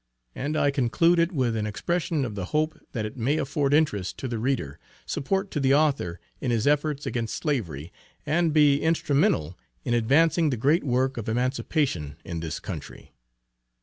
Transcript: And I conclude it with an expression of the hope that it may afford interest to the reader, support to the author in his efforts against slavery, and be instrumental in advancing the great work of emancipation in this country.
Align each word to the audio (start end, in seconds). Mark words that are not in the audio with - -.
And 0.33 0.57
I 0.57 0.71
conclude 0.71 1.19
it 1.19 1.31
with 1.31 1.55
an 1.55 1.67
expression 1.67 2.25
of 2.25 2.33
the 2.33 2.45
hope 2.45 2.75
that 2.91 3.05
it 3.05 3.17
may 3.17 3.37
afford 3.37 3.71
interest 3.71 4.17
to 4.17 4.27
the 4.27 4.39
reader, 4.39 4.79
support 5.05 5.51
to 5.51 5.59
the 5.59 5.75
author 5.75 6.19
in 6.39 6.49
his 6.49 6.65
efforts 6.65 7.05
against 7.05 7.35
slavery, 7.37 7.93
and 8.25 8.51
be 8.51 8.81
instrumental 8.81 9.59
in 9.85 9.93
advancing 9.93 10.49
the 10.49 10.57
great 10.57 10.83
work 10.83 11.17
of 11.17 11.29
emancipation 11.29 12.15
in 12.25 12.39
this 12.39 12.59
country. 12.59 13.13